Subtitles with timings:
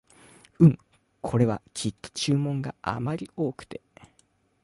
[0.57, 0.79] うん、
[1.21, 3.81] これはきっと注文があまり多くて